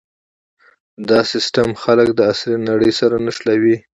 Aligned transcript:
دا 1.09 1.19
سیستم 1.31 1.69
خلک 1.83 2.07
د 2.13 2.19
عصري 2.31 2.55
نړۍ 2.69 2.91
سره 2.99 3.15
نښلوي. 3.25 3.75